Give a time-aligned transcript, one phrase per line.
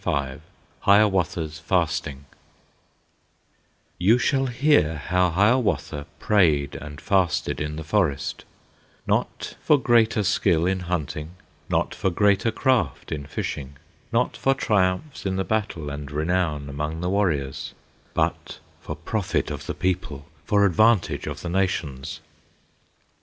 [0.03, 0.39] V
[0.79, 2.25] Hiawatha's Fasting
[3.99, 8.43] You shall hear how Hiawatha Prayed and fasted in the forest,
[9.05, 11.35] Not for greater skill in hunting,
[11.69, 13.77] Not for greater craft in fishing,
[14.11, 17.75] Not for triumphs in the battle, And renown among the warriors,
[18.15, 22.21] But for profit of the people, For advantage of the nations.